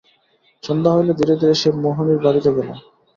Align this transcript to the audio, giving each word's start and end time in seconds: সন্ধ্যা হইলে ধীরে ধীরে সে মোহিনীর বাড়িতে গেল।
সন্ধ্যা 0.63 0.91
হইলে 0.95 1.13
ধীরে 1.19 1.35
ধীরে 1.41 1.53
সে 1.61 1.69
মোহিনীর 1.83 2.19
বাড়িতে 2.25 2.49
গেল। 2.57 2.69